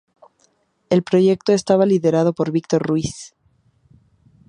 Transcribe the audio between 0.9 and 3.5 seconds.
proyecto estaba liderado por Víctor Ruiz.